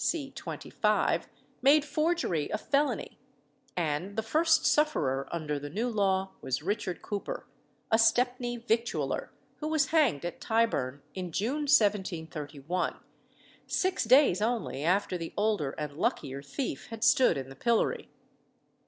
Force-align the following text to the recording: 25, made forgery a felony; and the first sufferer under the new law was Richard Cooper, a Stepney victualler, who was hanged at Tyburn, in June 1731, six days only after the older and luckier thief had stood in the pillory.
25, 0.33 1.27
made 1.61 1.85
forgery 1.85 2.49
a 2.49 2.57
felony; 2.57 3.19
and 3.77 4.15
the 4.15 4.23
first 4.23 4.65
sufferer 4.65 5.27
under 5.31 5.59
the 5.59 5.69
new 5.69 5.87
law 5.87 6.31
was 6.41 6.63
Richard 6.63 7.03
Cooper, 7.03 7.45
a 7.91 7.99
Stepney 7.99 8.57
victualler, 8.57 9.29
who 9.57 9.67
was 9.67 9.89
hanged 9.89 10.25
at 10.25 10.41
Tyburn, 10.41 11.03
in 11.13 11.31
June 11.31 11.67
1731, 11.71 12.97
six 13.67 14.03
days 14.05 14.41
only 14.41 14.83
after 14.83 15.19
the 15.19 15.33
older 15.37 15.75
and 15.77 15.93
luckier 15.95 16.41
thief 16.41 16.87
had 16.87 17.03
stood 17.03 17.37
in 17.37 17.49
the 17.49 17.55
pillory. 17.55 18.09